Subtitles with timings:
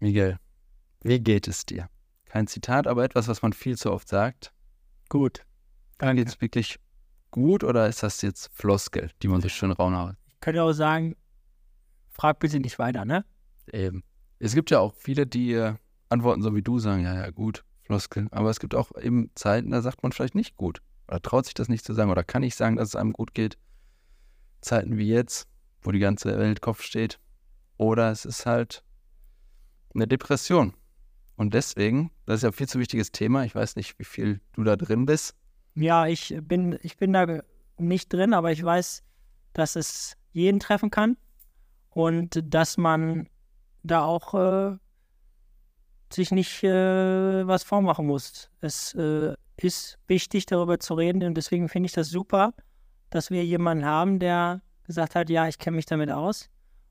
[0.00, 0.38] Miguel,
[1.02, 1.90] wie geht es dir?
[2.24, 4.52] Kein Zitat, aber etwas, was man viel zu oft sagt.
[5.10, 5.44] Gut.
[5.98, 6.78] Dann geht es wirklich
[7.30, 10.16] gut oder ist das jetzt Floskel, die man so schön raunhaut?
[10.28, 11.16] Ich könnte auch sagen,
[12.08, 13.26] frag bitte nicht weiter, ne?
[13.70, 14.02] Eben.
[14.38, 15.74] Es gibt ja auch viele, die äh,
[16.08, 18.26] antworten so wie du, sagen, ja, ja, gut, Floskel.
[18.30, 20.80] Aber es gibt auch eben Zeiten, da sagt man vielleicht nicht gut.
[21.08, 22.10] Oder traut sich das nicht zu sagen.
[22.10, 23.58] Oder kann ich sagen, dass es einem gut geht.
[24.62, 25.46] Zeiten wie jetzt,
[25.82, 27.20] wo die ganze Welt Kopf steht.
[27.76, 28.82] Oder es ist halt
[29.94, 30.74] eine Depression.
[31.36, 33.44] Und deswegen, das ist ja ein viel zu wichtiges Thema.
[33.44, 35.34] Ich weiß nicht, wie viel du da drin bist.
[35.74, 37.42] Ja, ich bin, ich bin da
[37.78, 39.02] nicht drin, aber ich weiß,
[39.52, 41.16] dass es jeden treffen kann
[41.90, 43.28] und dass man
[43.82, 44.76] da auch äh,
[46.12, 48.50] sich nicht äh, was vormachen muss.
[48.60, 52.52] Es äh, ist wichtig, darüber zu reden und deswegen finde ich das super,
[53.10, 56.50] dass wir jemanden haben, der gesagt hat, ja, ich kenne mich damit aus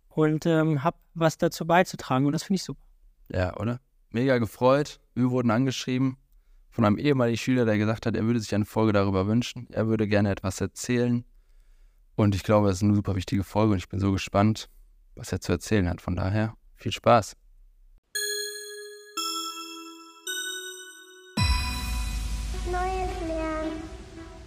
[0.10, 2.89] und ähm, habe was dazu beizutragen und das finde ich super.
[3.32, 3.80] Ja, oder?
[4.12, 5.00] Mega gefreut.
[5.14, 6.18] Wir wurden angeschrieben
[6.70, 9.68] von einem ehemaligen Schüler, der gesagt hat, er würde sich eine Folge darüber wünschen.
[9.72, 11.26] Er würde gerne etwas erzählen.
[12.16, 14.70] Und ich glaube, es ist eine super wichtige Folge und ich bin so gespannt,
[15.16, 16.02] was er zu erzählen hat.
[16.02, 17.36] Von daher, viel Spaß.
[22.72, 23.84] Neues Lernen,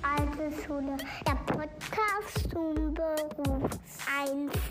[0.02, 0.96] alte Schule.
[1.26, 4.61] Der Podcast zum Berufseinstieg.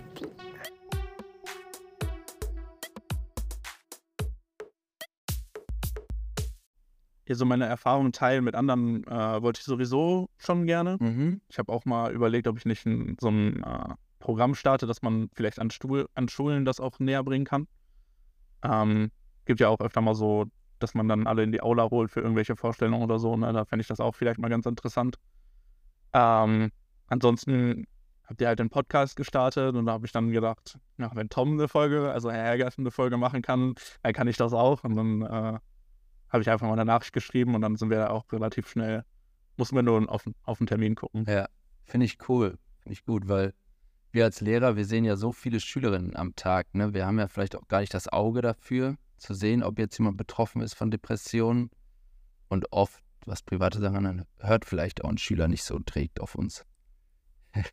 [7.31, 10.97] Hier so meine Erfahrungen teilen mit anderen äh, wollte ich sowieso schon gerne.
[10.99, 11.39] Mhm.
[11.47, 15.01] Ich habe auch mal überlegt, ob ich nicht ein, so ein äh, Programm starte, dass
[15.01, 17.67] man vielleicht an, Stuhl, an Schulen das auch näher bringen kann.
[18.63, 19.11] Ähm,
[19.45, 20.45] gibt ja auch öfter mal so,
[20.79, 23.37] dass man dann alle in die Aula holt für irgendwelche Vorstellungen oder so.
[23.37, 23.53] Ne?
[23.53, 25.15] Da fände ich das auch vielleicht mal ganz interessant.
[26.11, 26.69] Ähm,
[27.07, 27.87] ansonsten
[28.25, 31.53] habt ihr halt den Podcast gestartet und da habe ich dann gedacht, ja, wenn Tom
[31.53, 34.83] eine Folge, also Herr Hergers eine Folge machen kann, dann kann ich das auch.
[34.83, 35.59] Und dann äh,
[36.31, 39.03] habe ich einfach mal eine Nachricht geschrieben und dann sind wir auch relativ schnell,
[39.57, 41.25] mussten wir nur auf, auf den Termin gucken.
[41.27, 41.47] Ja,
[41.85, 42.57] finde ich cool.
[42.79, 43.53] Finde ich gut, weil
[44.11, 46.73] wir als Lehrer, wir sehen ja so viele Schülerinnen am Tag.
[46.73, 46.93] Ne?
[46.93, 50.17] Wir haben ja vielleicht auch gar nicht das Auge dafür, zu sehen, ob jetzt jemand
[50.17, 51.69] betroffen ist von Depressionen.
[52.49, 56.35] Und oft, was private Sachen hört vielleicht auch ein Schüler nicht so und trägt auf
[56.35, 56.65] uns.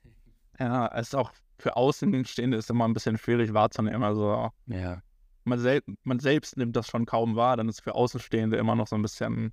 [0.60, 1.30] Ja, es ist auch
[1.60, 4.02] für Außenstehende ist immer ein bisschen schwierig wahrzunehmen.
[4.02, 5.02] Also Ja,
[5.48, 8.86] man, sel man selbst nimmt das schon kaum wahr, dann ist für Außenstehende immer noch
[8.86, 9.52] so ein bisschen,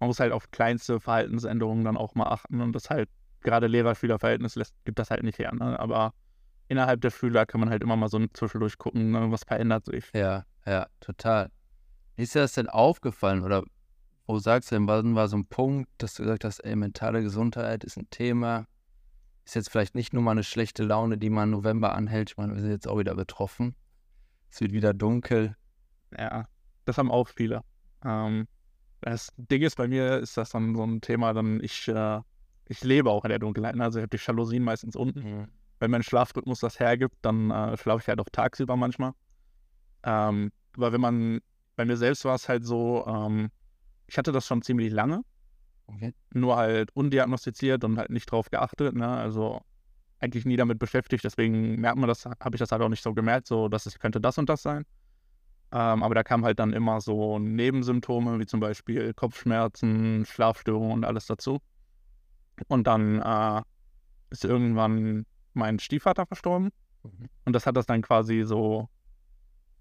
[0.00, 3.08] man muss halt auf kleinste Verhaltensänderungen dann auch mal achten und das halt
[3.40, 5.54] gerade Lehrer-Schüler-Verhältnis gibt das halt nicht her.
[5.54, 5.78] Ne?
[5.78, 6.14] Aber
[6.68, 9.30] innerhalb der Schüler kann man halt immer mal so zwischendurch gucken, ne?
[9.30, 10.10] was verändert sich.
[10.14, 11.50] ja, ja, total.
[12.16, 13.64] Ist dir das denn aufgefallen oder
[14.26, 17.22] wo sagst du denn, wann war so ein Punkt, dass du gesagt hast, ey, mentale
[17.22, 18.66] Gesundheit ist ein Thema,
[19.44, 22.36] ist jetzt vielleicht nicht nur mal eine schlechte Laune, die mal im November anhält, ich
[22.36, 23.74] meine, wir sind jetzt auch wieder betroffen,
[24.54, 25.56] es wird wieder dunkel,
[26.16, 26.46] Ja,
[26.84, 27.62] das haben auch viele.
[28.04, 28.46] Ähm,
[29.00, 32.20] das Ding ist, bei mir ist das dann so ein Thema, dann ich, äh,
[32.66, 33.74] ich lebe auch in der Dunkelheit.
[33.74, 33.82] ne?
[33.84, 35.20] Also ich habe die Jalousien meistens unten.
[35.80, 39.12] wenn mein Schlafrhythmus das hergibt, dann äh, schlafe ich halt auch tagsüber manchmal.
[40.04, 41.40] Ähm, aber wenn man,
[41.76, 43.50] bei mir selbst war es halt so, ähm,
[44.06, 45.22] ich hatte das schon ziemlich lange,
[45.86, 46.14] Okay.
[46.32, 49.08] nur halt undiagnostiziert und halt nicht drauf geachtet, ne?
[49.08, 49.60] Also
[50.24, 53.14] eigentlich nie damit beschäftigt, deswegen merkt man das, habe ich das halt auch nicht so
[53.14, 54.84] gemerkt, so dass es könnte das und das sein.
[55.72, 61.04] Ähm, aber da kamen halt dann immer so Nebensymptome, wie zum Beispiel Kopfschmerzen, Schlafstörungen und
[61.04, 61.58] alles dazu.
[62.68, 63.62] Und dann äh,
[64.30, 66.70] ist irgendwann mein Stiefvater verstorben.
[67.02, 67.28] Mhm.
[67.44, 68.88] Und das hat das dann quasi so,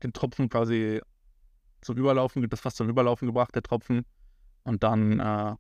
[0.02, 1.00] den Tropfen quasi
[1.82, 4.06] zum Überlaufen, das fast zum Überlaufen gebracht, der Tropfen.
[4.64, 5.58] Und dann, äh, ja,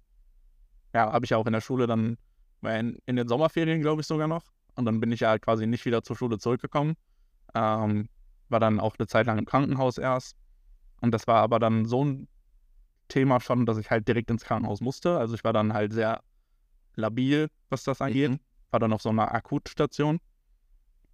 [0.94, 2.18] habe ich ja auch in der Schule dann,
[2.64, 4.46] in, in den Sommerferien, glaube ich, sogar noch.
[4.76, 6.96] Und dann bin ich ja quasi nicht wieder zur Schule zurückgekommen.
[7.54, 8.10] Ähm,
[8.50, 10.36] war dann auch eine Zeit lang im Krankenhaus erst.
[11.02, 12.28] Und das war aber dann so ein
[13.08, 15.18] Thema schon, dass ich halt direkt ins Krankenhaus musste.
[15.18, 16.22] Also ich war dann halt sehr
[16.96, 18.32] labil, was das angeht.
[18.32, 18.40] Mhm.
[18.72, 20.20] War dann auf so einer Akutstation,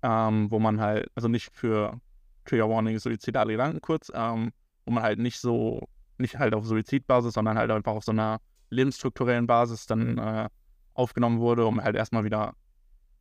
[0.02, 2.00] ähm, wo man halt, also nicht für
[2.46, 4.52] Trigger Warning, suizidale Gedanken kurz, ähm,
[4.85, 8.40] wo man halt nicht so, nicht halt auf Suizidbasis, sondern halt einfach auf so einer
[8.70, 10.50] lebensstrukturellen Basis dann äh,
[10.94, 12.53] aufgenommen wurde, um halt erstmal wieder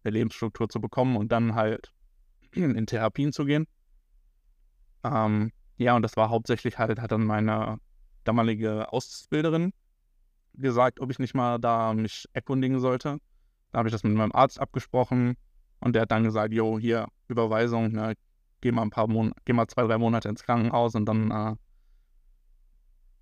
[0.04, 1.92] eine Lebensstruktur zu bekommen und dann halt
[2.52, 3.66] in Therapien zu gehen.
[5.04, 7.78] Ähm, ja, und das war hauptsächlich halt, hat dann meine
[8.24, 9.72] damalige Ausbilderin
[10.54, 13.18] gesagt, ob ich nicht mal da mich erkundigen sollte.
[13.70, 15.36] Da habe ich das mit meinem Arzt abgesprochen
[15.80, 18.14] und der hat dann gesagt, jo, hier, Überweisung, ne,
[18.60, 21.54] geh mal ein paar Monate, geh mal zwei, drei Monate ins Krankenhaus und dann äh,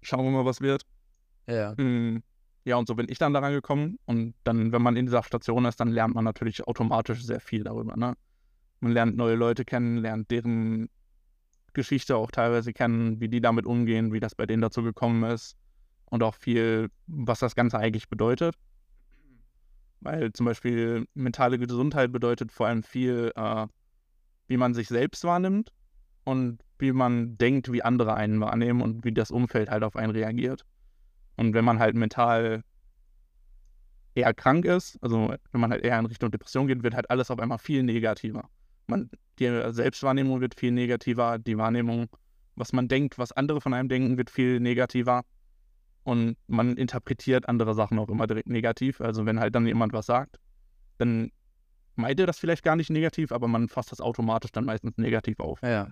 [0.02, 0.82] schauen wir mal, was wird.
[1.46, 1.74] Ja.
[1.76, 2.22] Mm,
[2.66, 4.00] Ja, und so bin ich dann daran gekommen.
[4.06, 7.62] Und dann, wenn man in dieser Station ist, dann lernt man natürlich automatisch sehr viel
[7.62, 7.96] darüber.
[7.96, 8.16] Ne?
[8.80, 10.88] Man lernt neue Leute kennen, lernt deren
[11.74, 15.56] Geschichte auch teilweise kennen, wie die damit umgehen, wie das bei denen dazu gekommen ist
[16.06, 18.56] und auch viel, was das Ganze eigentlich bedeutet.
[20.00, 23.66] Weil zum Beispiel mentale Gesundheit bedeutet vor allem viel, äh,
[24.48, 25.70] wie man sich selbst wahrnimmt
[26.24, 30.10] und wie man denkt, wie andere einen wahrnehmen und wie das Umfeld halt auf einen
[30.10, 30.64] reagiert.
[31.36, 32.62] Und wenn man halt mental
[34.14, 37.30] eher krank ist, also wenn man halt eher in Richtung Depression geht, wird halt alles
[37.30, 38.48] auf einmal viel negativer.
[38.86, 42.08] Man, die Selbstwahrnehmung wird viel negativer, die Wahrnehmung,
[42.54, 45.22] was man denkt, was andere von einem denken, wird viel negativer.
[46.04, 49.00] Und man interpretiert andere Sachen auch immer direkt negativ.
[49.00, 50.38] Also wenn halt dann jemand was sagt,
[50.98, 51.30] dann
[51.96, 55.40] meint er das vielleicht gar nicht negativ, aber man fasst das automatisch dann meistens negativ
[55.40, 55.60] auf.
[55.62, 55.90] Ja.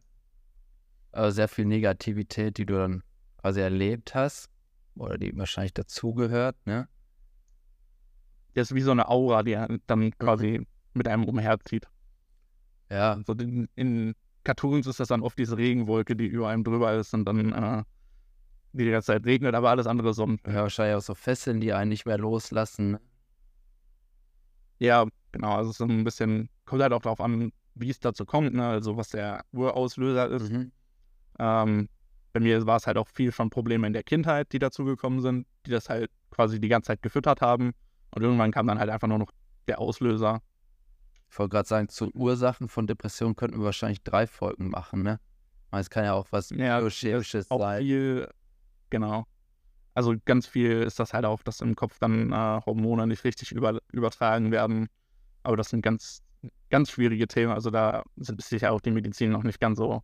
[1.12, 3.02] Also sehr viel Negativität, die du dann
[3.38, 4.54] quasi erlebt hast
[4.96, 6.88] oder die wahrscheinlich dazugehört, ne?
[8.55, 11.88] Das ist wie so eine Aura, die dann quasi mit einem umherzieht.
[12.88, 13.20] Ja.
[13.26, 14.14] So in, in
[14.44, 17.82] Cartoons ist das dann oft diese Regenwolke, die über einem drüber ist und dann äh,
[18.73, 20.37] die ganze Zeit regnet, aber alles andere Sonne.
[20.46, 22.93] Ja, wahrscheinlich auch so Fesseln, die einen nicht mehr loslassen.
[22.93, 23.00] ne?
[24.79, 25.56] Ja, genau.
[25.56, 28.67] Also so ein bisschen, kommt halt auch darauf an, wie es dazu kommt, ne?
[28.67, 30.52] Also was der Urauslöser ist.
[30.52, 30.73] Mhm.
[31.38, 31.88] Ähm,
[32.34, 35.46] bei mir war es halt auch viel von Problemen in der Kindheit, die dazugekommen sind,
[35.64, 37.72] die das halt quasi die ganze Zeit gefüttert haben.
[38.10, 39.31] Und irgendwann kam dann halt einfach nur noch
[39.69, 40.42] der Auslöser.
[41.31, 45.20] Ich wollte gerade sagen, zu Ursachen von Depressionen könnten wir wahrscheinlich drei Folgen machen, ne?
[45.70, 47.82] Es kann ja auch was Ja, biochemisches Auch sein.
[47.82, 48.28] viel,
[48.90, 49.26] genau.
[49.94, 53.52] Also ganz viel ist das halt auch, dass im Kopf dann äh, Hormone nicht richtig
[53.52, 54.88] über, übertragen werden.
[55.44, 56.22] Aber das sind ganz,
[56.70, 57.52] ganz schwierige Themen.
[57.52, 60.02] Also da sind sicher auch die Medizin noch nicht ganz so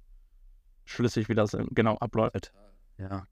[0.90, 2.52] schlüssig, wie das äh, genau abläuft.
[2.98, 3.26] Ja.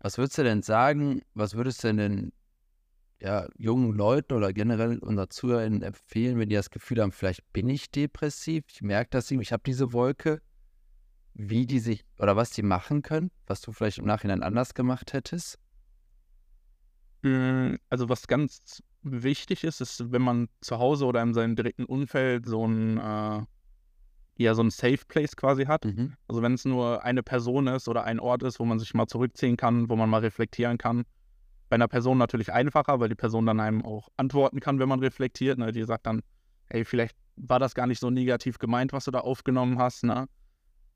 [0.00, 2.32] Was würdest du denn sagen, was würdest du denn den
[3.20, 7.68] ja, jungen Leuten oder generell unseren ZuhörerInnen empfehlen, wenn die das Gefühl haben, vielleicht bin
[7.68, 10.42] ich depressiv, ich merke das irgendwie, ich habe diese Wolke,
[11.32, 15.12] wie die sich oder was die machen können, was du vielleicht im Nachhinein anders gemacht
[15.12, 15.58] hättest?
[17.22, 21.84] Mm, Also was ganz wichtig ist, ist, wenn man zu Hause oder in seinem direkten
[21.84, 23.42] Umfeld so ein, äh,
[24.36, 25.84] ja, so ein Safe Place quasi hat.
[25.84, 26.14] Mhm.
[26.28, 29.06] Also wenn es nur eine Person ist oder ein Ort ist, wo man sich mal
[29.06, 31.04] zurückziehen kann, wo man mal reflektieren kann.
[31.68, 35.00] Bei einer Person natürlich einfacher, weil die Person dann einem auch antworten kann, wenn man
[35.00, 35.58] reflektiert.
[35.58, 35.72] Ne?
[35.72, 36.22] Die sagt dann,
[36.66, 40.04] hey, vielleicht war das gar nicht so negativ gemeint, was du da aufgenommen hast.
[40.04, 40.26] Ne?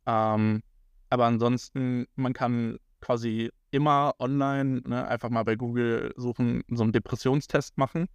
[0.06, 0.62] Ähm,
[1.10, 6.92] aber ansonsten, man kann quasi immer online ne, einfach mal bei Google suchen, so einen
[6.92, 8.06] Depressionstest machen.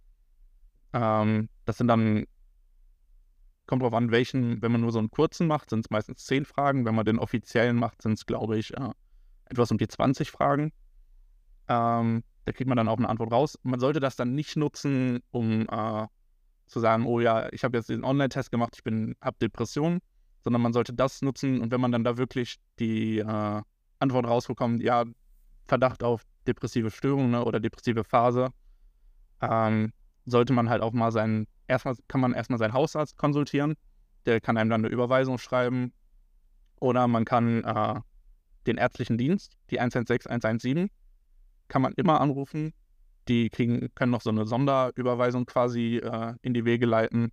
[0.92, 2.24] Ähm, das sind dann,
[3.66, 6.44] kommt drauf an, welchen, wenn man nur so einen kurzen macht, sind es meistens zehn
[6.44, 6.84] Fragen.
[6.84, 8.90] Wenn man den offiziellen macht, sind es, glaube ich, äh,
[9.46, 10.72] etwas um die 20 Fragen.
[11.68, 13.58] Ähm, da kriegt man dann auch eine Antwort raus.
[13.62, 16.06] Man sollte das dann nicht nutzen, um äh,
[16.66, 20.00] zu sagen, oh ja, ich habe jetzt den Online-Test gemacht, ich bin, habe Depressionen,
[20.42, 23.62] sondern man sollte das nutzen und wenn man dann da wirklich die äh,
[23.98, 25.04] Antwort rausbekommt, ja,
[25.66, 28.50] Verdacht auf depressive Störung ne, oder depressive Phase,
[29.40, 29.92] ähm,
[30.26, 33.74] sollte man halt auch mal seinen, erstmal kann man erstmal seinen Hausarzt konsultieren,
[34.26, 35.92] der kann einem dann eine Überweisung schreiben
[36.80, 38.00] oder man kann äh,
[38.66, 40.90] den ärztlichen Dienst, die 116, 117,
[41.68, 42.72] kann man immer anrufen.
[43.28, 47.32] Die kriegen, können noch so eine Sonderüberweisung quasi äh, in die Wege leiten.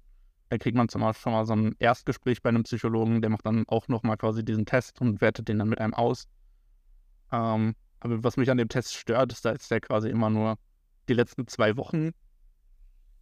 [0.49, 3.45] Da kriegt man zum Beispiel schon mal so ein Erstgespräch bei einem Psychologen, der macht
[3.45, 6.27] dann auch nochmal quasi diesen Test und wertet den dann mit einem aus.
[7.31, 10.57] Ähm, aber was mich an dem Test stört, ist, dass der quasi immer nur
[11.07, 12.11] die letzten zwei Wochen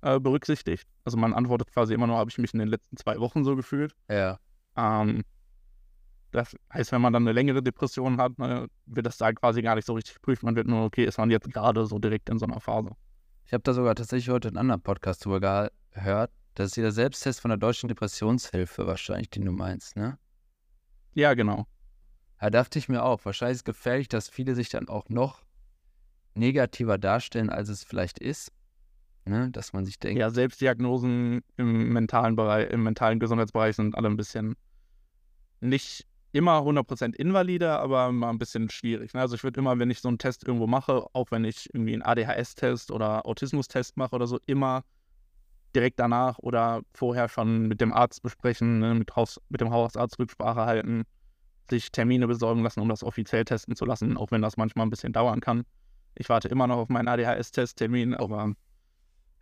[0.01, 0.87] äh, berücksichtigt.
[1.03, 3.55] Also man antwortet quasi immer nur, habe ich mich in den letzten zwei Wochen so
[3.55, 3.95] gefühlt.
[4.09, 4.39] Ja.
[4.75, 5.23] Ähm,
[6.31, 9.75] das heißt, wenn man dann eine längere Depression hat, ne, wird das da quasi gar
[9.75, 10.43] nicht so richtig geprüft.
[10.43, 12.91] Man wird nur, okay, ist man jetzt gerade so direkt in so einer Phase.
[13.45, 16.31] Ich habe da sogar tatsächlich heute einen anderen Podcast drüber gehört.
[16.53, 20.19] Das ist der Selbsttest von der Deutschen Depressionshilfe wahrscheinlich, den du meinst, ne?
[21.13, 21.65] Ja, genau.
[22.39, 25.41] Da dachte ich mir auch, wahrscheinlich ist es gefährlich, dass viele sich dann auch noch
[26.35, 28.51] negativer darstellen, als es vielleicht ist.
[29.29, 29.49] Ne?
[29.51, 34.17] Dass man sich denkt, Ja, Selbstdiagnosen im mentalen Bereich, im mentalen Gesundheitsbereich sind alle ein
[34.17, 34.55] bisschen
[35.61, 39.13] nicht immer 100% invalide, aber mal ein bisschen schwierig.
[39.13, 39.21] Ne?
[39.21, 41.93] Also ich würde immer, wenn ich so einen Test irgendwo mache, auch wenn ich irgendwie
[41.93, 44.83] einen ADHS-Test oder Autismus-Test mache oder so, immer
[45.75, 48.95] direkt danach oder vorher schon mit dem Arzt besprechen, ne?
[48.95, 51.03] mit, Haus, mit dem Hausarzt Rücksprache halten,
[51.69, 54.89] sich Termine besorgen lassen, um das offiziell testen zu lassen, auch wenn das manchmal ein
[54.89, 55.63] bisschen dauern kann.
[56.15, 58.53] Ich warte immer noch auf meinen ADHS-Testtermin, aber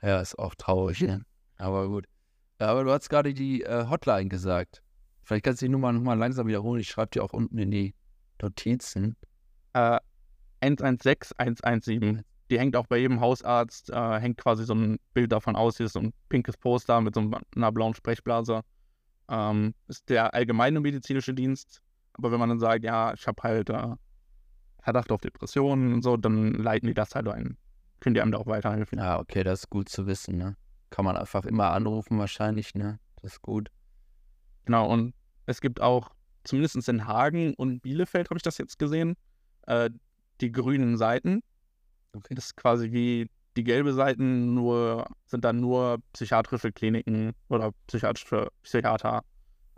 [0.02, 1.02] ja, ist auch traurig.
[1.02, 1.24] Ne?
[1.58, 2.06] Aber gut.
[2.60, 4.82] Ja, aber du hast gerade die äh, Hotline gesagt.
[5.24, 6.82] Vielleicht kannst du die Nummer nochmal langsam wiederholen.
[6.82, 7.94] Ich schreibe die auch unten in die
[8.42, 9.16] Notizen.
[9.74, 10.00] äh,
[10.62, 12.24] 116 117.
[12.50, 15.88] Die hängt auch bei jedem Hausarzt, äh, hängt quasi so ein Bild davon aus, hier
[15.88, 18.62] ist so ein pinkes Poster mit so einer blauen Sprechblase.
[19.30, 21.82] Ähm, ist der allgemeine medizinische Dienst.
[22.14, 23.96] Aber wenn man dann sagt, ja, ich habe halt äh,
[24.82, 27.58] Verdacht auf Depressionen und so, dann leiten die das halt ein.
[28.00, 29.00] Können die einem da auch weiterhelfen.
[29.00, 30.56] Ja, okay, das ist gut zu wissen, ne?
[30.90, 33.00] Kann man einfach immer anrufen wahrscheinlich, ne?
[33.22, 33.70] Das ist gut.
[34.66, 35.14] Genau, und
[35.46, 36.12] es gibt auch,
[36.44, 39.16] zumindest in Hagen und Bielefeld habe ich das jetzt gesehen,
[39.66, 39.90] äh,
[40.42, 41.42] die grünen Seiten.
[42.14, 42.36] Okay.
[42.36, 48.50] Das ist quasi wie die gelbe Seiten, nur sind dann nur psychiatrische Kliniken oder psychiatrische
[48.62, 49.24] Psychiater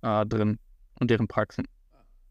[0.01, 0.59] äh, drin
[0.99, 1.65] und deren Praxen.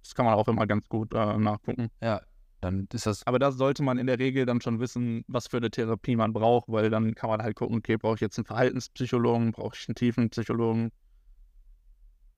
[0.03, 1.89] Das kann man auch immer ganz gut äh, nachgucken.
[2.03, 2.21] Ja,
[2.61, 3.27] dann ist das.
[3.27, 6.33] Aber da sollte man in der Regel dann schon wissen, was für eine Therapie man
[6.33, 9.89] braucht, weil dann kann man halt gucken, okay, brauche ich jetzt einen Verhaltenspsychologen, brauche ich
[9.89, 10.91] einen Tiefenpsychologen.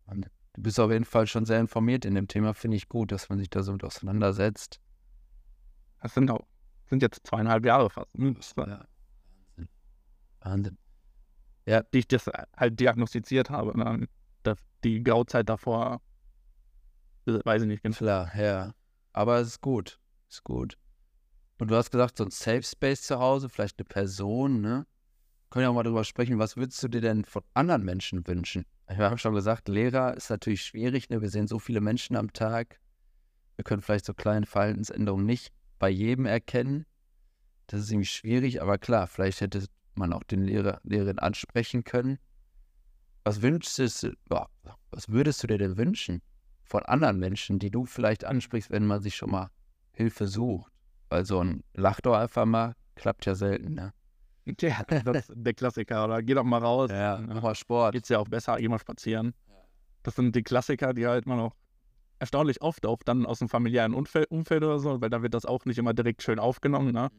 [0.06, 3.28] Du bist auf jeden Fall schon sehr informiert in dem Thema, finde ich gut, dass
[3.28, 4.80] man sich da so mit auseinandersetzt.
[6.02, 6.46] Das sind auch,
[6.88, 8.34] sind jetzt zweieinhalb Jahre fast, ne?
[8.34, 8.86] das war, Ja.
[10.40, 10.78] Wahnsinn.
[11.66, 13.78] die ich das halt diagnostiziert habe.
[13.78, 14.08] Ne?
[14.42, 16.00] Das, die Grauzeit davor,
[17.26, 17.96] weiß ich nicht genau.
[17.96, 18.74] Klar, ja.
[19.12, 19.99] Aber es ist gut.
[20.30, 20.78] Ist gut.
[21.58, 24.86] Und du hast gesagt, so ein Safe Space zu Hause, vielleicht eine Person, ne?
[25.50, 28.64] Können ja auch mal darüber sprechen, was würdest du dir denn von anderen Menschen wünschen?
[28.88, 31.20] Ich habe schon gesagt, Lehrer ist natürlich schwierig, ne?
[31.20, 32.78] Wir sehen so viele Menschen am Tag.
[33.56, 36.86] Wir können vielleicht so kleine Verhaltensänderungen nicht bei jedem erkennen.
[37.66, 42.18] Das ist irgendwie schwierig, aber klar, vielleicht hätte man auch den Lehrer, Lehrerin ansprechen können.
[43.24, 46.22] Was wünschst du, was würdest du dir denn wünschen
[46.62, 49.50] von anderen Menschen, die du vielleicht ansprichst, wenn man sich schon mal
[50.00, 50.72] Hilfe sucht?
[51.10, 53.92] Weil so ein Lach doch einfach mal klappt ja selten, ne?
[54.60, 56.22] Ja, das ist der Klassiker, oder?
[56.22, 56.90] Geh doch mal raus.
[56.90, 57.92] Ja, mach mal Sport.
[57.92, 59.34] Geht's ja auch besser, geh mal spazieren.
[60.02, 61.54] Das sind die Klassiker, die halt man auch
[62.18, 65.44] erstaunlich oft auch dann aus dem familiären Umfeld, Umfeld oder so, weil da wird das
[65.44, 67.10] auch nicht immer direkt schön aufgenommen, ne?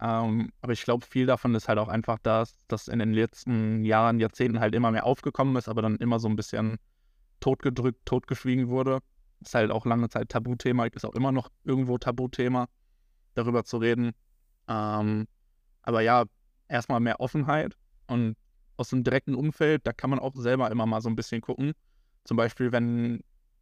[0.00, 3.84] Ähm, aber ich glaube, viel davon ist halt auch einfach, dass das in den letzten
[3.84, 6.78] Jahren, Jahrzehnten halt immer mehr aufgekommen ist, aber dann immer so ein bisschen
[7.40, 9.00] totgedrückt, totgeschwiegen wurde.
[9.42, 12.66] Ist halt auch lange Zeit Tabuthema, ist auch immer noch irgendwo Tabuthema,
[13.34, 14.12] darüber zu reden.
[14.68, 15.26] Ähm,
[15.82, 16.24] aber ja,
[16.68, 18.36] erstmal mehr Offenheit und
[18.76, 21.72] aus dem direkten Umfeld, da kann man auch selber immer mal so ein bisschen gucken.
[22.24, 23.20] Zum Beispiel, wenn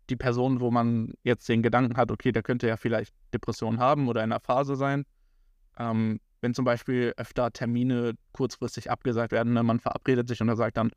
[0.09, 4.09] die Person, wo man jetzt den Gedanken hat, okay, der könnte ja vielleicht Depression haben
[4.09, 5.05] oder in einer Phase sein,
[5.79, 10.57] ähm, wenn zum Beispiel öfter Termine kurzfristig abgesagt werden, ne, man verabredet sich und er
[10.57, 10.91] sagt dann,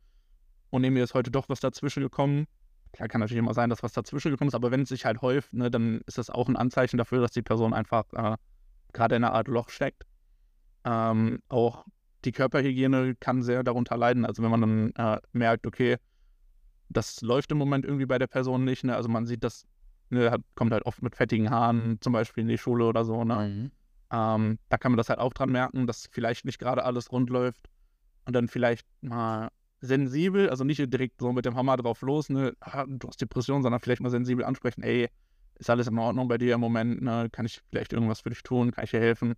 [0.70, 2.46] oh nee, mir ist heute doch was dazwischen gekommen.
[2.94, 5.20] Klar kann natürlich immer sein, dass was dazwischen gekommen ist, aber wenn es sich halt
[5.20, 8.36] häuft, ne, dann ist das auch ein Anzeichen dafür, dass die Person einfach äh,
[8.92, 10.06] gerade in einer Art Loch steckt.
[10.84, 11.84] Ähm, auch
[12.24, 14.24] die Körperhygiene kann sehr darunter leiden.
[14.24, 15.96] Also wenn man dann äh, merkt, okay,
[16.88, 18.84] das läuft im Moment irgendwie bei der Person nicht.
[18.84, 18.94] Ne?
[18.94, 19.66] Also man sieht das,
[20.10, 23.24] ne, hat, kommt halt oft mit fettigen Haaren zum Beispiel in die Schule oder so.
[23.24, 23.48] Ne?
[23.48, 23.70] Mhm.
[24.12, 27.28] Ähm, da kann man das halt auch dran merken, dass vielleicht nicht gerade alles rund
[27.28, 27.68] läuft
[28.24, 29.48] und dann vielleicht mal
[29.84, 33.62] sensibel, also nicht direkt so mit dem Hammer drauf los, ne, ah, du hast Depression,
[33.62, 35.08] sondern vielleicht mal sensibel ansprechen, ey,
[35.56, 38.42] ist alles in Ordnung bei dir im Moment, ne, kann ich vielleicht irgendwas für dich
[38.42, 39.34] tun, kann ich dir helfen?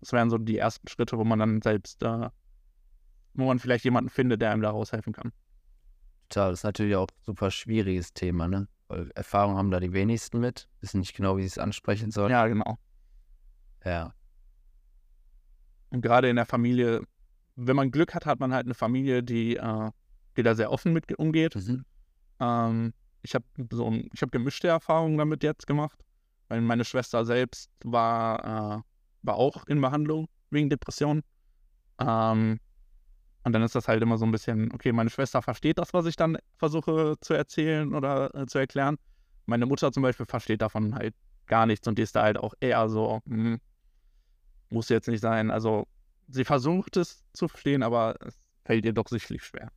[0.00, 2.28] Das wären so die ersten Schritte, wo man dann selbst, äh,
[3.34, 5.32] wo man vielleicht jemanden findet, der einem da raushelfen kann.
[6.28, 8.68] Total, das ist natürlich auch ein super schwieriges Thema, ne?
[8.88, 12.30] Weil Erfahrung haben da die wenigsten mit, wissen nicht genau, wie sie es ansprechen sollen.
[12.30, 12.78] Ja, genau.
[13.84, 14.14] Ja.
[15.90, 17.02] Und gerade in der Familie,
[17.56, 19.90] wenn man Glück hat, hat man halt eine Familie, die, äh,
[20.36, 21.54] die da sehr offen mit umgeht.
[21.54, 21.84] Mhm.
[22.40, 22.92] Ähm,
[23.22, 25.98] ich habe so ich habe gemischte Erfahrungen damit jetzt gemacht,
[26.48, 28.82] weil meine Schwester selbst war, äh,
[29.22, 31.22] war auch in Behandlung wegen Depression.
[31.98, 32.58] Ähm,
[33.44, 36.06] und dann ist das halt immer so ein bisschen, okay, meine Schwester versteht das, was
[36.06, 38.96] ich dann versuche zu erzählen oder äh, zu erklären.
[39.46, 41.14] Meine Mutter zum Beispiel versteht davon halt
[41.46, 43.60] gar nichts und die ist da halt auch eher so, hm,
[44.70, 45.50] muss jetzt nicht sein.
[45.50, 45.86] Also
[46.28, 49.70] sie versucht es zu verstehen, aber es fällt ihr doch sichtlich schwer.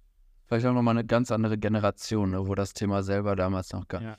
[0.45, 4.01] Vielleicht auch nochmal eine ganz andere Generation, ne, wo das Thema selber damals noch gar
[4.01, 4.17] Ja.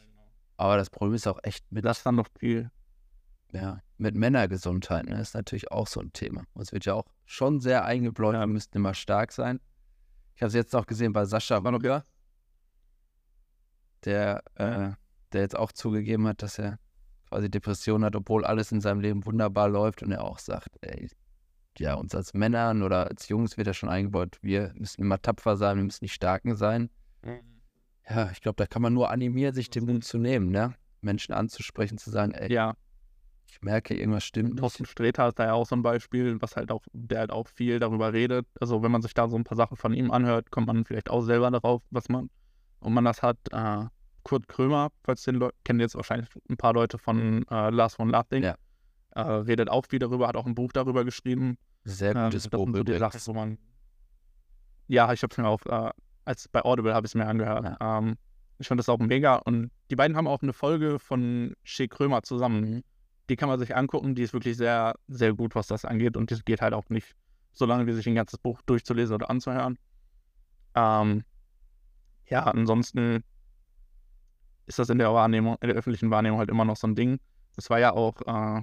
[0.56, 2.70] Aber das Problem ist auch echt mit, Das ist dann noch viel.
[3.52, 6.44] ja, mit Männergesundheit, ne, ist natürlich auch so ein Thema.
[6.54, 8.40] Uns wird ja auch schon sehr eingebläut, Ja.
[8.40, 9.61] wir müssten immer stark sein.
[10.35, 12.04] Ich habe es jetzt auch gesehen bei Sascha Wanoga,
[14.04, 14.90] der, äh,
[15.32, 16.78] der jetzt auch zugegeben hat, dass er
[17.28, 21.11] quasi Depressionen hat, obwohl alles in seinem Leben wunderbar läuft und er auch sagt, ey,
[21.78, 25.56] ja, uns als Männern oder als Jungs wird ja schon eingebaut, wir müssen immer tapfer
[25.56, 26.90] sein, wir müssen die Starken sein.
[28.08, 30.75] Ja, ich glaube, da kann man nur animieren, sich den Mut zu nehmen, ne?
[31.00, 32.75] Menschen anzusprechen, zu sagen, ey, Ja,
[33.50, 34.58] ich merke, irgendwas stimmt nicht.
[34.58, 37.49] Thorsten Sträter ist da ja auch so ein Beispiel, was halt auch, der halt auch
[37.49, 38.47] viel darüber redet.
[38.61, 41.11] Also wenn man sich da so ein paar Sachen von ihm anhört, kommt man vielleicht
[41.11, 42.30] auch selber darauf, was man,
[42.80, 43.38] und man das hat.
[43.50, 43.87] Äh,
[44.23, 48.11] Kurt Krömer, falls den Leute, kennen jetzt wahrscheinlich ein paar Leute von äh, Lars von
[48.11, 48.42] Laughing.
[48.42, 48.56] Ja.
[49.14, 51.56] Äh, redet auch viel darüber, hat auch ein Buch darüber geschrieben.
[51.85, 53.58] Sehr Ähm, gutes das Buch sind so man.
[54.88, 55.90] Ja, ich habe es mir auch, äh,
[56.25, 57.76] als bei Audible habe ich es mir angehört.
[57.80, 58.16] Ähm,
[58.58, 62.23] ich fand das auch mega und die beiden haben auch eine Folge von Shea Krömer
[62.23, 62.61] zusammen.
[62.61, 62.85] Mhm.
[63.28, 66.16] Die kann man sich angucken, die ist wirklich sehr, sehr gut, was das angeht.
[66.16, 67.14] Und das geht halt auch nicht
[67.52, 69.78] so lange, wie sich ein ganzes Buch durchzulesen oder anzuhören.
[70.75, 71.25] Ähm,
[72.26, 73.23] ja, ansonsten
[74.66, 77.18] ist das in der Wahrnehmung, in der öffentlichen Wahrnehmung halt immer noch so ein Ding.
[77.56, 78.62] Es war ja auch äh,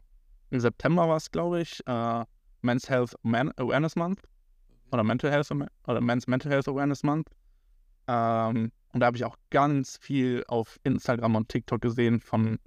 [0.50, 2.26] im September war es, glaube ich, äh,
[2.66, 4.22] Men's Health Man Awareness Month
[4.92, 7.30] oder Mental Health oder Men's Mental Health Awareness Month.
[8.08, 12.60] Ähm, und da habe ich auch ganz viel auf Instagram und TikTok gesehen von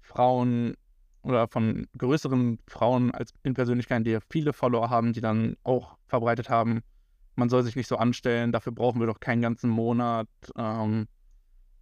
[0.00, 0.74] Frauen
[1.22, 5.96] oder von größeren Frauen als in Persönlichkeiten, die ja viele Follower haben, die dann auch
[6.06, 6.82] verbreitet haben,
[7.36, 10.28] man soll sich nicht so anstellen, dafür brauchen wir doch keinen ganzen Monat.
[10.56, 11.06] Ähm,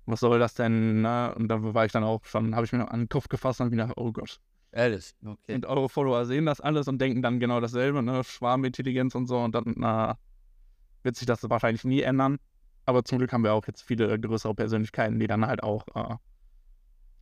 [0.06, 1.00] was soll das denn?
[1.00, 1.34] Ne?
[1.34, 3.61] Und da war ich dann auch schon, habe ich mir noch an den Kopf gefasst
[3.61, 4.40] und gedacht, oh Gott.
[4.76, 5.54] Ehrlich, okay.
[5.54, 8.24] Und eure Follower sehen das alles und denken dann genau dasselbe, ne?
[8.24, 9.38] Schwarmintelligenz und so.
[9.38, 10.18] Und dann na,
[11.04, 12.38] wird sich das wahrscheinlich nie ändern.
[12.84, 16.16] Aber zum Glück haben wir auch jetzt viele größere Persönlichkeiten, die dann halt auch äh,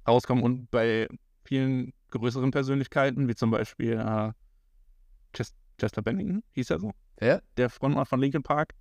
[0.09, 0.43] rauskommen.
[0.43, 1.09] Und bei
[1.45, 4.33] vielen größeren Persönlichkeiten, wie zum Beispiel äh,
[5.35, 6.93] Chester, Chester Bennington, hieß er so?
[7.19, 7.43] Wer?
[7.59, 8.73] Der Frontmann von Linkin Park.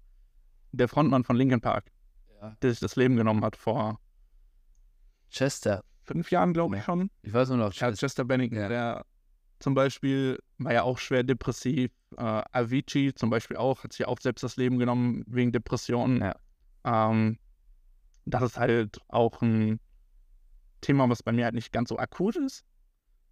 [0.71, 1.91] Der Frontmann von Linkin Park,
[2.41, 2.55] Ja.
[2.61, 3.99] der sich das Leben genommen hat vor
[5.29, 5.83] Chester.
[6.03, 7.09] Fünf Jahren, glaube ich schon.
[7.21, 7.93] Ich weiß nur noch, Chester.
[7.93, 8.67] Chester Bennington, Ja.
[8.69, 9.05] der
[9.59, 11.91] zum Beispiel war ja auch schwer depressiv.
[12.17, 16.21] Äh, Avicii zum Beispiel auch, hat sich auch selbst das Leben genommen wegen Depressionen.
[16.21, 16.35] Ja.
[16.83, 17.37] Ähm,
[18.25, 19.79] das ist halt auch ein
[20.81, 22.63] Thema, was bei mir halt nicht ganz so akut ist.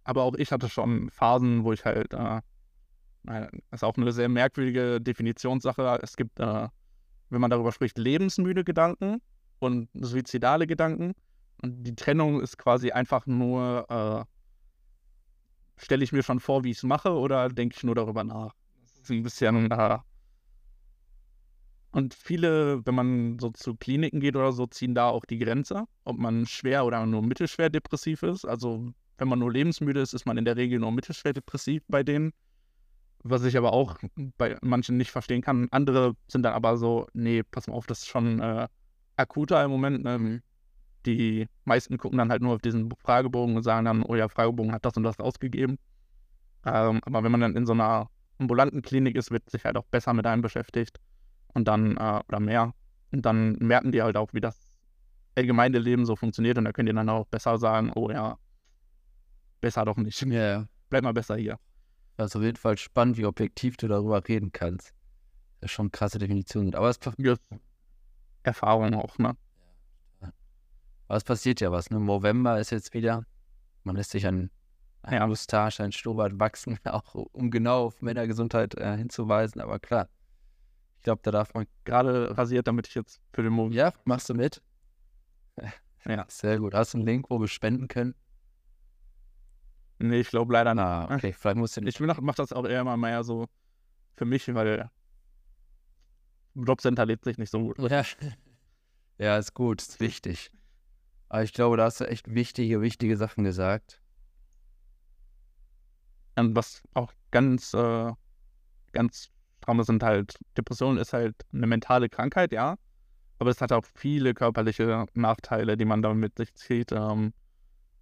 [0.04, 2.40] Aber auch ich hatte schon Phasen, wo ich halt, äh,
[3.24, 5.98] das ist auch eine sehr merkwürdige Definitionssache.
[6.02, 6.68] Es gibt, äh,
[7.28, 9.20] wenn man darüber spricht, lebensmüde Gedanken
[9.58, 11.12] und suizidale Gedanken.
[11.62, 14.24] Die Trennung ist quasi einfach nur, äh,
[15.76, 18.54] stelle ich mir schon vor, wie ich es mache, oder denke ich nur darüber nach?
[18.82, 19.70] Das ist ein bisschen.
[19.70, 19.98] Äh,
[21.92, 25.84] und viele, wenn man so zu Kliniken geht oder so, ziehen da auch die Grenze,
[26.04, 28.44] ob man schwer oder nur mittelschwer depressiv ist.
[28.44, 32.02] Also, wenn man nur lebensmüde ist, ist man in der Regel nur mittelschwer depressiv bei
[32.02, 32.32] denen.
[33.22, 33.98] Was ich aber auch
[34.38, 35.68] bei manchen nicht verstehen kann.
[35.72, 38.66] Andere sind dann aber so, nee, pass mal auf, das ist schon äh,
[39.16, 40.04] akuter im Moment.
[40.04, 40.42] Ne?
[41.06, 44.72] Die meisten gucken dann halt nur auf diesen Fragebogen und sagen dann, oh ja, Fragebogen
[44.72, 45.78] hat das und das ausgegeben.
[46.64, 49.86] Ähm, aber wenn man dann in so einer ambulanten Klinik ist, wird sich halt auch
[49.86, 50.98] besser mit einem beschäftigt
[51.54, 52.74] und dann, äh, oder mehr.
[53.12, 54.56] Und dann merken die halt auch, wie das
[55.36, 58.38] allgemeine Leben so funktioniert und da können die dann auch besser sagen, oh ja,
[59.60, 60.20] besser doch nicht.
[60.22, 60.66] Ja.
[60.88, 61.58] Bleib mal besser hier.
[62.16, 64.92] Das ist auf jeden Fall spannend, wie objektiv du darüber reden kannst.
[65.60, 66.74] Das ist schon eine krasse Definition.
[66.74, 67.36] Aber es, Ja,
[68.42, 69.36] Erfahrung auch, ne?
[71.10, 71.90] Aber es passiert ja was.
[71.90, 71.98] Ne?
[71.98, 73.26] November ist jetzt wieder.
[73.82, 74.48] Man lässt sich ein,
[75.02, 75.28] ein.
[75.28, 79.60] Mustache, ein Schnurrbart wachsen, auch um genau auf Männergesundheit äh, hinzuweisen.
[79.60, 80.08] Aber klar,
[80.98, 81.66] ich glaube, da darf man.
[81.84, 83.74] Gerade rasiert, damit ich jetzt für den Moment.
[83.74, 84.62] Ja, machst du mit?
[86.06, 86.24] Ja.
[86.28, 86.72] Sehr gut.
[86.72, 88.14] Hast du einen Link, wo wir spenden können?
[89.98, 90.82] Nee, ich glaube leider nicht.
[90.82, 91.34] Ah, okay.
[91.34, 92.00] Vielleicht musst du nicht.
[92.00, 93.48] Ich mache das auch eher mal mehr so
[94.16, 94.88] für mich, weil
[96.54, 97.78] Jobcenter lebt sich nicht so gut.
[97.90, 98.02] Ja.
[99.18, 100.50] ja, ist gut, ist wichtig.
[101.30, 104.02] Aber ich glaube, da hast du echt wichtige, wichtige Sachen gesagt.
[106.36, 108.12] Und was auch ganz, äh,
[108.92, 112.76] ganz ist, sind halt, Depression ist halt eine mentale Krankheit, ja.
[113.38, 116.90] Aber es hat auch viele körperliche Nachteile, die man damit sich zieht.
[116.90, 117.32] Ähm,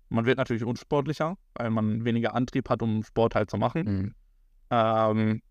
[0.09, 3.85] man wird natürlich unsportlicher, weil man weniger Antrieb hat, um Sport halt zu machen.
[3.85, 4.15] Mhm.
[4.71, 5.43] Ähm,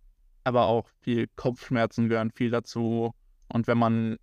[0.44, 3.14] aber auch viel Kopfschmerzen gehören viel dazu.
[3.50, 4.18] Und wenn man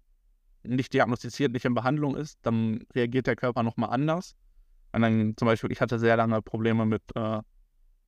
[0.67, 4.35] nicht diagnostiziert, nicht in Behandlung ist, dann reagiert der Körper nochmal anders.
[4.93, 7.41] Und dann zum Beispiel, ich hatte sehr lange Probleme mit äh,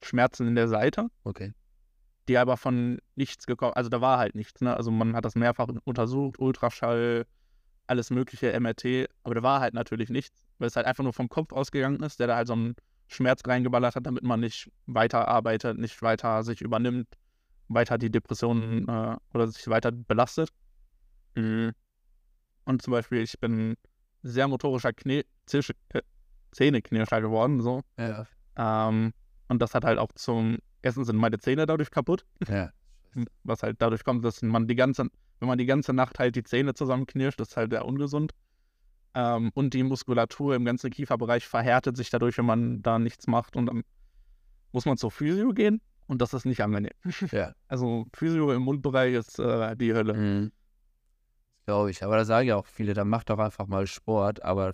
[0.02, 1.52] Schmerzen in der Seite, Okay.
[2.28, 4.60] die aber von nichts gekommen, also da war halt nichts.
[4.60, 4.76] Ne?
[4.76, 7.26] Also man hat das mehrfach untersucht, Ultraschall,
[7.86, 11.28] alles mögliche, MRT, aber da war halt natürlich nichts, weil es halt einfach nur vom
[11.28, 12.74] Kopf ausgegangen ist, der da halt so einen
[13.08, 17.08] Schmerz reingeballert hat, damit man nicht weiterarbeitet, nicht weiter sich übernimmt,
[17.68, 20.50] weiter die Depressionen äh, oder sich weiter belastet.
[21.34, 21.72] Mhm.
[22.66, 23.76] Und zum Beispiel, ich bin
[24.22, 26.02] sehr motorischer Knie Zisch äh,
[26.52, 27.82] Zähneknirscher geworden, so.
[27.96, 28.26] Ja.
[28.56, 29.12] Ähm,
[29.48, 32.70] und das hat halt auch zum, erstens sind meine Zähne dadurch kaputt, ja.
[33.44, 35.06] was halt dadurch kommt, dass man die ganze,
[35.38, 38.32] wenn man die ganze Nacht halt die Zähne zusammenknirscht, das ist halt sehr ungesund.
[39.14, 43.56] Ähm, und die Muskulatur im ganzen Kieferbereich verhärtet sich dadurch, wenn man da nichts macht.
[43.56, 43.82] Und dann
[44.72, 46.92] muss man zur Physio gehen und das ist nicht angenehm.
[47.30, 47.54] Ja.
[47.68, 50.14] Also Physio im Mundbereich ist äh, die Hölle.
[50.14, 50.52] Mhm.
[51.66, 52.02] Glaube ich.
[52.04, 54.72] Aber da sagen ja auch viele, dann macht doch einfach mal Sport, aber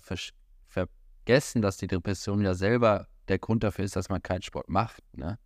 [0.66, 5.02] vergessen, dass die Depression ja selber der Grund dafür ist, dass man keinen Sport macht.
[5.16, 5.38] Ne?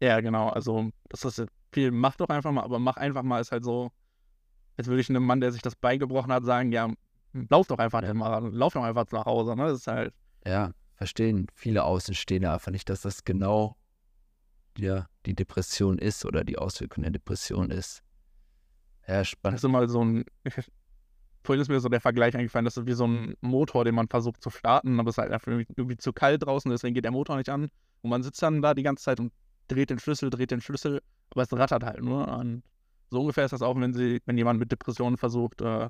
[0.00, 0.48] Ja, genau.
[0.48, 3.92] Also, das ist viel, mach doch einfach mal, aber mach einfach mal ist halt so,
[4.76, 6.92] als würde ich einem Mann, der sich das beigebrochen hat, sagen, ja,
[7.32, 9.54] lauf doch einfach den Marathon, lauf doch einfach nach Hause.
[9.54, 9.66] Ne?
[9.66, 13.76] Das ist halt, Ja, verstehen viele Außenstehende einfach nicht, dass das genau
[14.78, 18.02] ja, die Depression ist oder die Auswirkung der Depression ist.
[19.10, 19.58] Ja, das spannend.
[19.58, 20.24] ist immer so ein.
[21.42, 24.08] Vorhin ist mir so der Vergleich eingefallen, das ist wie so ein Motor, den man
[24.08, 27.04] versucht zu starten, aber es ist halt einfach irgendwie, irgendwie zu kalt draußen, deswegen geht
[27.04, 27.70] der Motor nicht an.
[28.02, 29.32] Und man sitzt dann da die ganze Zeit und
[29.66, 32.28] dreht den Schlüssel, dreht den Schlüssel, aber es rattert halt nur.
[32.28, 32.62] Und
[33.08, 35.88] so ungefähr ist das auch, wenn sie, wenn jemand mit Depressionen versucht, äh,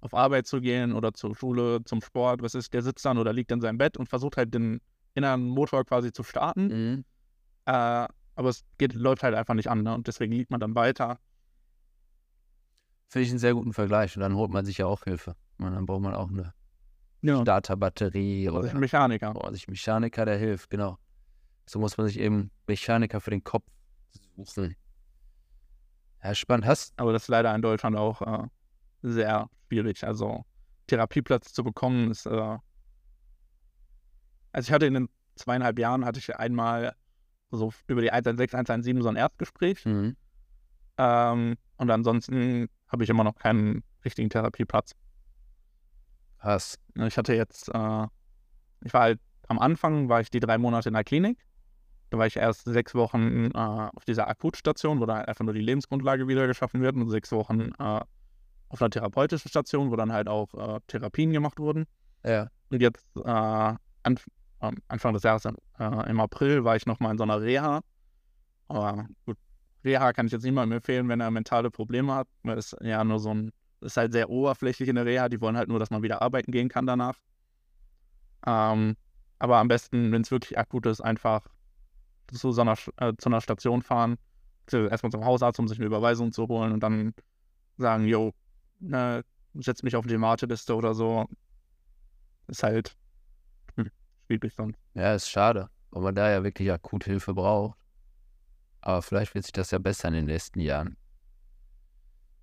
[0.00, 3.34] auf Arbeit zu gehen oder zur Schule, zum Sport, was ist, der sitzt dann oder
[3.34, 4.80] liegt in seinem Bett und versucht halt den
[5.14, 6.66] inneren Motor quasi zu starten.
[6.66, 7.04] Mhm.
[7.66, 9.94] Äh, aber es geht, läuft halt einfach nicht an, ne?
[9.94, 11.18] Und deswegen liegt man dann weiter.
[13.12, 14.16] Finde ich einen sehr guten Vergleich.
[14.16, 15.36] Und dann holt man sich ja auch Hilfe.
[15.58, 16.54] Und dann braucht man auch eine
[17.20, 17.42] Ja.
[17.42, 19.34] Starterbatterie oder Mechaniker.
[19.34, 20.96] braucht sich Mechaniker, der hilft, genau.
[21.66, 23.66] So muss man sich eben Mechaniker für den Kopf
[24.38, 24.76] suchen.
[26.24, 26.64] Ja, spannend.
[26.64, 28.48] Hast Aber das ist leider in Deutschland auch äh,
[29.02, 30.02] sehr schwierig.
[30.04, 30.46] Also
[30.86, 32.24] Therapieplatz zu bekommen ist.
[32.24, 32.30] Äh,
[34.52, 36.96] also ich hatte in den zweieinhalb Jahren hatte ich einmal
[37.50, 39.84] so über die 116, 117 so ein Erstgespräch.
[39.84, 40.16] mhm.
[40.96, 44.92] Ähm, und ansonsten habe ich immer noch keinen richtigen Therapieplatz.
[46.38, 46.78] Hast.
[46.94, 48.06] Ich hatte jetzt, äh,
[48.84, 51.38] ich war halt am Anfang war ich die drei Monate in der Klinik.
[52.10, 55.54] Da war ich erst sechs Wochen äh, auf dieser Akutstation, wo dann halt einfach nur
[55.54, 58.00] die Lebensgrundlage wieder geschaffen wird und sechs Wochen äh,
[58.68, 61.86] auf einer therapeutischen Station, wo dann halt auch äh, Therapien gemacht wurden.
[62.24, 62.48] Ja.
[62.70, 64.26] Und jetzt äh, Anf
[64.86, 67.80] Anfang des Jahres, äh, im April, war ich nochmal in so einer Reha.
[68.68, 69.36] Aber gut,
[69.84, 72.28] Reha kann ich jetzt niemandem empfehlen, wenn er mentale Probleme hat.
[72.42, 75.28] Weil ist ja nur so ein, ist halt sehr oberflächlich in der Reha.
[75.28, 77.18] Die wollen halt nur, dass man wieder arbeiten gehen kann danach.
[78.46, 78.96] Ähm,
[79.38, 81.46] aber am besten, wenn es wirklich akut ist, einfach
[82.32, 84.16] zu so einer, äh, zu einer Station fahren,
[84.72, 87.12] erstmal zum Hausarzt, um sich eine Überweisung zu holen und dann
[87.76, 88.32] sagen, yo,
[88.80, 91.26] ne, setz mich auf die Warteliste oder so.
[92.46, 92.96] Ist halt
[93.76, 93.90] hm,
[94.26, 94.78] schwierig sonst.
[94.94, 97.81] Ja, ist schade, weil man da ja wirklich akut Hilfe braucht.
[98.82, 100.96] Aber vielleicht wird sich das ja besser in den nächsten Jahren.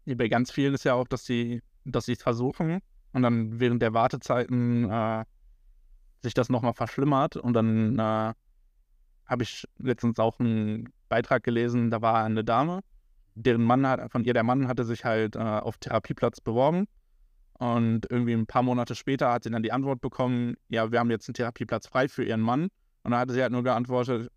[0.05, 2.79] Ja, Bei ganz vielen ist ja auch, dass sie dass sie es versuchen
[3.13, 5.25] und dann während der Wartezeiten äh,
[6.21, 8.33] sich das nochmal verschlimmert und dann äh,
[9.25, 12.81] habe ich letztens auch einen Beitrag gelesen, da war eine Dame,
[13.35, 16.87] deren Mann hat, von ihr der Mann hatte sich halt äh, auf Therapieplatz beworben
[17.53, 21.11] und irgendwie ein paar Monate später hat sie dann die Antwort bekommen, ja, wir haben
[21.11, 22.63] jetzt einen Therapieplatz frei für ihren Mann
[23.03, 24.29] und dann hatte sie halt nur geantwortet,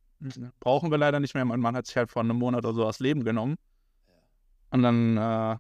[0.61, 2.85] brauchen wir leider nicht mehr, mein Mann hat sich halt vor einem Monat oder so
[2.85, 3.57] das Leben genommen
[4.71, 5.57] und dann äh,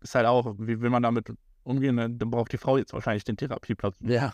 [0.00, 1.32] ist halt auch, wie will man damit
[1.64, 1.96] umgehen?
[1.96, 3.96] Dann braucht die Frau jetzt wahrscheinlich den Therapieplatz.
[4.00, 4.32] Ja.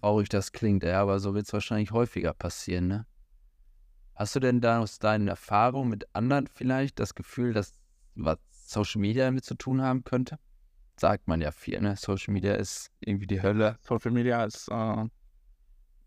[0.00, 3.06] Traurig das klingt, ja, aber so wird es wahrscheinlich häufiger passieren, ne?
[4.14, 7.74] Hast du denn da aus deinen Erfahrungen mit anderen vielleicht das Gefühl, dass
[8.14, 10.38] was Social Media damit zu tun haben könnte?
[10.98, 11.96] Sagt man ja viel, ne?
[11.96, 13.76] Social Media ist irgendwie die Hölle.
[13.82, 15.04] Social Media ist, äh,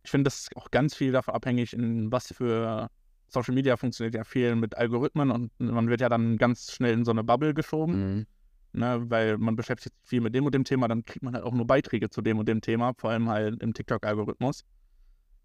[0.10, 2.90] ich finde, das ist auch ganz viel davon abhängig, in was für
[3.28, 7.06] Social Media funktioniert ja viel mit Algorithmen und man wird ja dann ganz schnell in
[7.06, 8.26] so eine Bubble geschoben, Mhm.
[8.74, 11.44] ne, weil man beschäftigt sich viel mit dem und dem Thema, dann kriegt man halt
[11.46, 14.64] auch nur Beiträge zu dem und dem Thema, vor allem halt im TikTok-Algorithmus.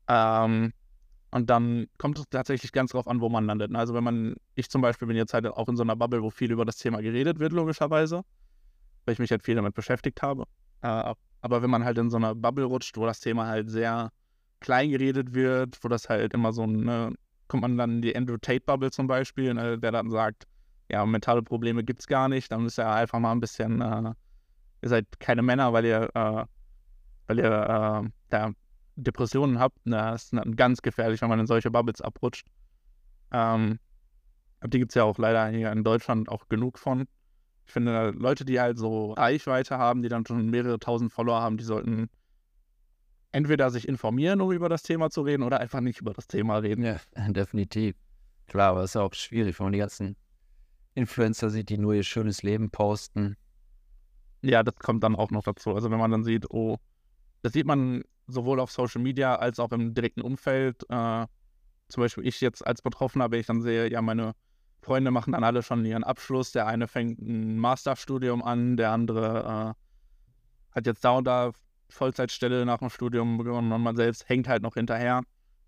[0.09, 0.73] Ähm,
[1.31, 3.71] und dann kommt es tatsächlich ganz drauf an, wo man landet.
[3.71, 3.79] ne?
[3.79, 6.31] Also wenn man, ich zum Beispiel bin jetzt halt auch in so einer Bubble, wo
[6.31, 8.23] viel über das Thema geredet wird, logischerweise,
[9.05, 10.45] weil ich mich halt viel damit beschäftigt habe.
[10.81, 14.11] Äh, aber wenn man halt in so einer Bubble rutscht, wo das Thema halt sehr
[14.65, 17.13] klein geredet wird, wo das halt immer so ein, ne,
[17.49, 20.47] kommt man dann in die Andrew Tate-Bubble zum Beispiel, ne, der dann sagt,
[20.91, 24.15] ja, mentale Probleme gibt's gar nicht, dann müsst ihr einfach mal ein bisschen, äh,
[24.83, 26.45] ihr seid keine Männer, weil ihr, äh,
[27.27, 28.53] weil ihr äh, da
[28.97, 29.85] Depressionen habt.
[29.87, 32.47] Ne, das ist dann ganz gefährlich, wenn man in solche Bubbles abrutscht.
[33.33, 33.79] Ähm,
[34.67, 37.07] die gibt's ja auch leider hier in Deutschland auch genug von.
[37.67, 41.57] Ich finde, Leute, die halt so Reichweite haben, die dann schon mehrere tausend Follower haben,
[41.57, 42.09] die sollten
[43.35, 46.59] entweder sich informieren, um über das Thema zu reden, oder einfach nicht über das Thema
[46.59, 46.85] reden.
[46.85, 47.97] Ja, definitiv.
[48.47, 50.17] Klar, aber es ist auch schwierig, wenn man die ganzen
[50.95, 53.37] Influencer sieht, die nur ihr schönes Leben posten.
[54.43, 55.75] Ja, das kommt dann auch noch dazu.
[55.75, 56.79] Also wenn man dann sieht, oh,
[57.43, 60.85] das sieht man sowohl auf Social Media als auch im direkten Umfeld.
[60.89, 61.27] Äh,
[61.89, 64.35] zum Beispiel ich jetzt als Betroffener, wenn ich dann sehe, ja, meine
[64.81, 66.53] Freunde machen dann alle schon ihren Abschluss.
[66.53, 71.53] Der eine fängt ein Masterstudium an, der andere äh, hat jetzt da und da
[71.89, 75.23] Vollzeitstelle nach dem Studium begonnen und man selbst hängt halt noch hinterher.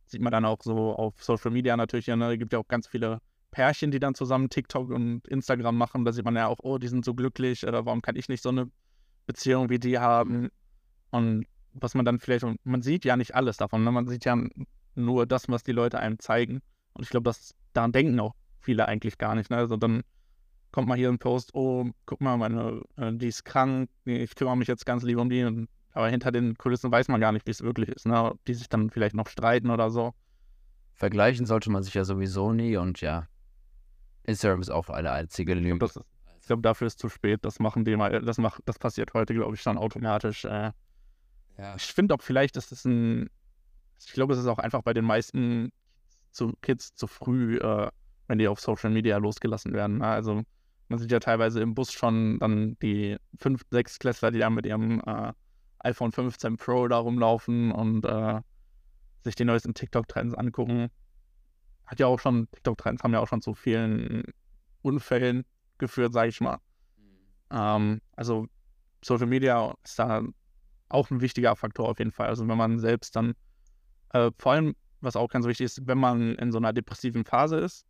[0.06, 2.06] Sieht man dann auch so auf Social Media natürlich.
[2.06, 2.32] Ja, ne?
[2.32, 6.04] Es gibt ja auch ganz viele Pärchen, die dann zusammen TikTok und Instagram machen.
[6.04, 8.42] Da sieht man ja auch, oh, die sind so glücklich oder warum kann ich nicht
[8.42, 8.70] so eine
[9.26, 10.50] Beziehung wie die haben?
[11.10, 13.92] Und was man dann vielleicht, man sieht ja nicht alles davon, ne?
[13.92, 14.36] man sieht ja
[14.94, 16.60] nur das, was die Leute einem zeigen.
[16.92, 17.32] Und ich glaube,
[17.72, 19.50] daran denken auch viele eigentlich gar nicht.
[19.50, 19.56] Ne?
[19.56, 20.02] Also dann
[20.72, 24.56] kommt mal hier ein Post, oh, guck mal, meine, äh, die ist krank, ich kümmere
[24.56, 25.44] mich jetzt ganz lieb um die.
[25.44, 28.32] Und, aber hinter den Kulissen weiß man gar nicht, wie es wirklich ist, ne?
[28.32, 30.12] Ob die sich dann vielleicht noch streiten oder so.
[30.94, 33.28] Vergleichen sollte man sich ja sowieso nie und ja,
[34.24, 35.86] Instagram ist auch eine einzige Lüge.
[36.40, 37.40] Ich glaube, dafür ist zu spät.
[37.44, 40.44] Das machen die mal, das macht, das passiert heute, glaube ich, dann automatisch.
[40.44, 40.72] Äh.
[41.58, 41.74] Ja.
[41.76, 43.30] Ich finde auch vielleicht, ist es ein,
[43.98, 45.72] ich glaube, es ist auch einfach bei den meisten
[46.30, 47.88] zu Kids zu früh, äh,
[48.28, 49.98] wenn die auf Social Media losgelassen werden.
[49.98, 50.06] Ne?
[50.06, 50.42] Also
[50.88, 54.66] man sieht ja teilweise im Bus schon dann die fünf, sechs Klässler, die da mit
[54.66, 55.32] ihrem äh,
[55.86, 58.40] iPhone 15 Pro da rumlaufen und äh,
[59.22, 60.88] sich die neuesten TikTok-Trends angucken.
[61.86, 64.24] Hat ja auch schon, TikTok-Trends haben ja auch schon zu vielen
[64.82, 65.44] Unfällen
[65.78, 66.58] geführt, sage ich mal.
[67.50, 68.46] Ähm, also
[69.04, 70.22] Social Media ist da
[70.88, 72.28] auch ein wichtiger Faktor auf jeden Fall.
[72.28, 73.34] Also wenn man selbst dann,
[74.12, 77.58] äh, vor allem, was auch ganz wichtig ist, wenn man in so einer depressiven Phase
[77.58, 77.86] ist,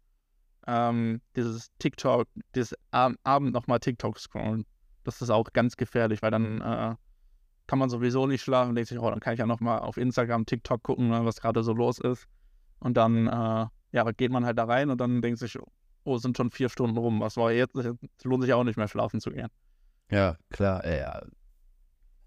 [0.66, 4.66] ähm, dieses TikTok, dieses Ab Abend nochmal TikTok scrollen,
[5.04, 6.96] das ist auch ganz gefährlich, weil dann äh,
[7.66, 10.46] kann man sowieso nicht schlafen denkt sich, oh, dann kann ich ja nochmal auf Instagram,
[10.46, 12.26] TikTok gucken, ne, was gerade so los ist.
[12.78, 15.58] Und dann, äh, ja, geht man halt da rein und dann denkt sich,
[16.04, 17.74] oh, es sind schon vier Stunden rum, was war jetzt?
[17.76, 19.48] Es lohnt sich auch nicht mehr schlafen zu gehen.
[20.10, 21.22] Ja, klar, äh, ja.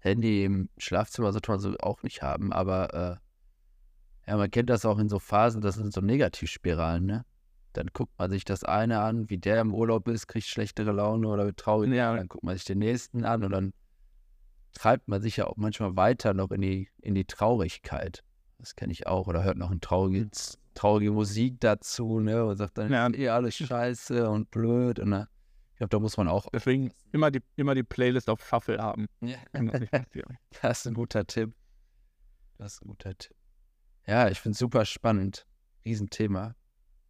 [0.00, 4.84] Handy im Schlafzimmer sollte man so auch nicht haben, aber äh, ja, man kennt das
[4.84, 7.24] auch in so Phasen, das sind so Negativspiralen, ne?
[7.72, 11.28] Dann guckt man sich das eine an, wie der im Urlaub ist, kriegt schlechtere Laune
[11.28, 11.92] oder wird traurig.
[11.92, 12.16] Ja.
[12.16, 13.72] Dann guckt man sich den nächsten an und dann
[14.72, 18.22] treibt man sich ja auch manchmal weiter noch in die, in die Traurigkeit.
[18.58, 19.26] Das kenne ich auch.
[19.26, 22.44] Oder hört noch ein trauriges, traurige Musik dazu, ne?
[22.44, 23.08] Und sagt dann, Ja.
[23.12, 24.98] eh alles scheiße und blöd.
[25.00, 25.28] Und na,
[25.72, 26.46] ich glaube, da muss man auch.
[26.52, 29.06] Deswegen immer die, immer die Playlist auf Shuffle haben.
[29.20, 29.38] Ja.
[30.62, 31.54] Das ist ein guter Tipp.
[32.58, 33.34] Das ist ein guter Tipp.
[34.06, 35.46] Ja, ich finde es super spannend.
[35.84, 36.54] Riesenthema.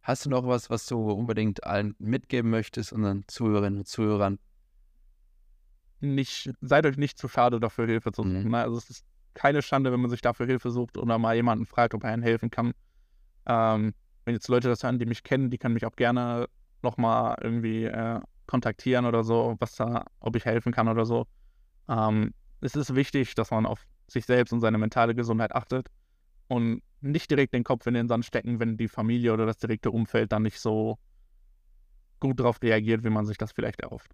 [0.01, 4.39] Hast du noch was, was du unbedingt allen mitgeben möchtest, unseren Zuhörerinnen und Zuhörern?
[6.01, 8.43] Nicht, seid euch nicht zu schade dafür, Hilfe zu suchen.
[8.43, 8.51] Mhm.
[8.51, 8.57] Ne?
[8.59, 11.93] Also es ist keine Schande, wenn man sich dafür Hilfe sucht oder mal jemanden fragt,
[11.93, 12.73] ob er einen helfen kann.
[13.45, 13.93] Ähm,
[14.25, 16.47] wenn jetzt Leute das hören, die mich kennen, die können mich auch gerne
[16.83, 21.25] nochmal irgendwie äh, kontaktieren oder so, was da, ob ich helfen kann oder so.
[21.87, 25.87] Ähm, es ist wichtig, dass man auf sich selbst und seine mentale Gesundheit achtet
[26.47, 29.89] und nicht direkt den Kopf in den Sand stecken, wenn die Familie oder das direkte
[29.89, 30.99] Umfeld dann nicht so
[32.19, 34.11] gut darauf reagiert, wie man sich das vielleicht erhofft.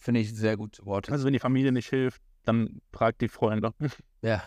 [0.00, 1.12] Finde ich sehr gute Worte.
[1.12, 3.72] Also wenn die Familie nicht hilft, dann fragt die Freunde.
[4.22, 4.42] Ja,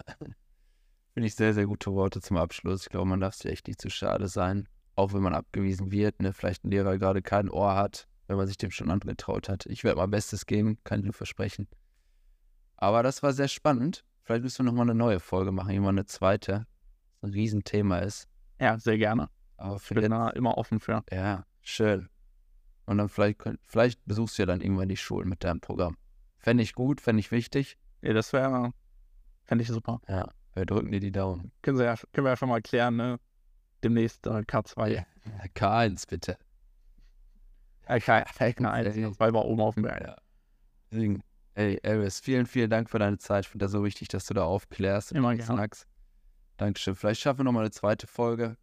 [1.14, 2.84] finde ich sehr, sehr gute Worte zum Abschluss.
[2.84, 6.22] Ich glaube, man darf sich echt nicht zu schade sein, auch wenn man abgewiesen wird,
[6.22, 6.32] ne?
[6.32, 9.66] vielleicht ein Lehrer gerade kein Ohr hat, wenn man sich dem schon angetraut hat.
[9.66, 11.68] Ich werde mein Bestes geben, kann ich nur versprechen.
[12.78, 14.06] Aber das war sehr spannend.
[14.22, 16.68] Vielleicht müssen wir nochmal eine neue Folge machen, irgendwann eine zweite.
[17.22, 18.28] Das ein Riesenthema ist.
[18.60, 19.30] Ja, sehr gerne.
[19.58, 21.04] Aber für Ich bin da immer offen für.
[21.12, 22.10] ja, schön.
[22.86, 25.98] Und dann vielleicht, vielleicht besuchst du ja dann irgendwann die Schulen mit deinem Programm.
[26.38, 27.78] Fände ich gut, fände ich wichtig.
[28.02, 28.74] Ja, das wäre,
[29.44, 30.02] fände ich super.
[30.10, 31.52] Ja, wir drücken dir die Daumen.
[31.62, 33.20] Können, Sie ja, können wir ja schon mal klären, ne?
[33.84, 34.88] Demnächst äh, K2.
[34.88, 35.06] Ja.
[35.56, 36.38] K1, bitte.
[37.86, 40.02] K, K1, K2 war oben auf dem Berg.
[40.02, 40.16] Ja.
[40.92, 41.24] Deswegen,
[41.56, 43.46] ey, Elvis, vielen, vielen Dank für deine Zeit.
[43.46, 45.14] Ich finde das so wichtig, dass du da aufklärst.
[45.14, 45.70] Immer gerne.
[46.58, 46.96] Dankeschön.
[46.96, 48.58] Vielleicht schaffen wir nochmal eine zweite Folge.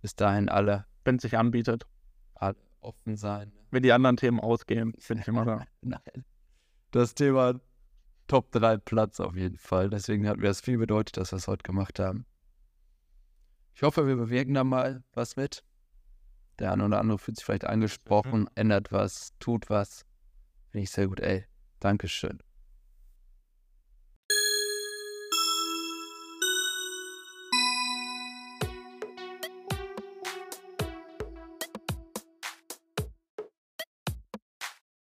[0.00, 1.86] Bis dahin alle, Wenn es sich anbietet.
[2.34, 3.52] alle offen sein.
[3.70, 5.66] Wenn die anderen Themen ausgehen, bin ich immer da.
[5.82, 6.24] Nein.
[6.90, 7.60] Das Thema
[8.26, 9.90] Top 3 Platz auf jeden Fall.
[9.90, 12.24] Deswegen hat mir das viel bedeutet, dass wir es heute gemacht haben.
[13.74, 15.64] Ich hoffe, wir bewirken da mal was mit.
[16.58, 20.06] Der eine oder andere fühlt sich vielleicht angesprochen, ändert was, tut was.
[20.70, 21.44] Finde ich sehr gut, ey.
[21.80, 22.38] Dankeschön.